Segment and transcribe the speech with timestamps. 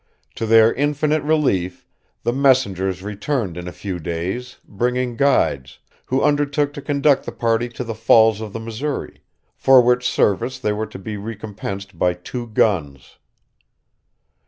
[0.33, 1.85] To their infinite relief,
[2.23, 5.77] the messengers returned in a few days, bringing guides,
[6.07, 9.21] who undertook to conduct the party to the Falls of the Missouri,
[9.55, 13.19] for which service they were to be recompensed by two guns.